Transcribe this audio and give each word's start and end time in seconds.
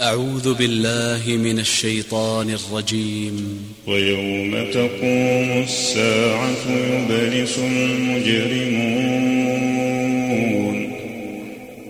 أعوذ 0.00 0.54
بالله 0.54 1.36
من 1.36 1.58
الشيطان 1.58 2.50
الرجيم. 2.50 3.36
ويوم 3.86 4.70
تقوم 4.72 5.62
الساعة 5.62 6.64
يبلس 6.68 7.58
المجرمون 7.58 8.70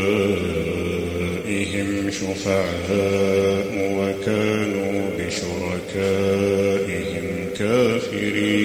شفعاء 2.11 3.71
وكانوا 3.99 5.11
بشركائهم 5.19 6.47
كافرين. 7.59 8.60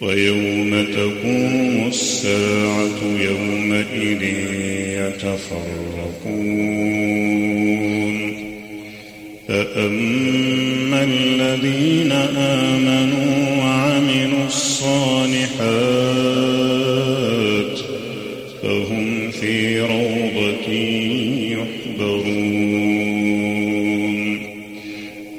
ويوم 0.00 0.84
تقوم 0.84 1.88
الساعة 1.88 3.00
يومئذ 3.20 4.22
يتفرقون. 4.98 6.40
فأما 9.48 11.04
الذين 11.04 12.12
آمنوا 12.36 13.56
وعملوا 13.58 14.46
الصالحات 14.46 15.60
فهم 18.62 19.30
في 19.30 19.80
روضة 19.80 20.68